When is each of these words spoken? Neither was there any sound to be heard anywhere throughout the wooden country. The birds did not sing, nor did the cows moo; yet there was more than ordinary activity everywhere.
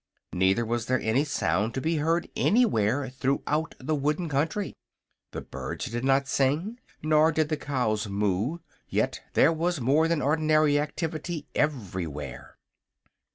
Neither 0.33 0.65
was 0.65 0.87
there 0.87 0.99
any 0.99 1.23
sound 1.23 1.75
to 1.75 1.79
be 1.79 1.97
heard 1.97 2.27
anywhere 2.35 3.07
throughout 3.09 3.75
the 3.77 3.93
wooden 3.93 4.29
country. 4.29 4.73
The 5.29 5.41
birds 5.41 5.85
did 5.91 6.03
not 6.03 6.27
sing, 6.27 6.79
nor 7.03 7.31
did 7.31 7.49
the 7.49 7.57
cows 7.57 8.07
moo; 8.09 8.57
yet 8.89 9.21
there 9.33 9.53
was 9.53 9.79
more 9.79 10.07
than 10.07 10.19
ordinary 10.19 10.79
activity 10.79 11.45
everywhere. 11.53 12.57